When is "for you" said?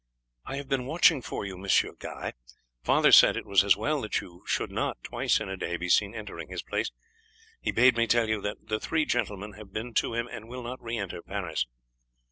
1.21-1.59